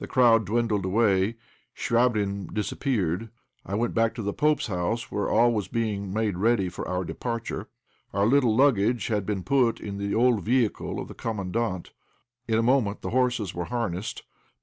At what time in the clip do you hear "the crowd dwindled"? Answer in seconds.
0.00-0.84